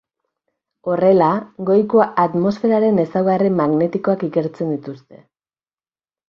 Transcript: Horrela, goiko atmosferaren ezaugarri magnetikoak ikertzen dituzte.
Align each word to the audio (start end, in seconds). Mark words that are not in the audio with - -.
Horrela, 0.93 1.27
goiko 1.69 2.01
atmosferaren 2.23 3.03
ezaugarri 3.05 3.53
magnetikoak 3.59 4.27
ikertzen 4.29 4.75
dituzte. 4.77 5.23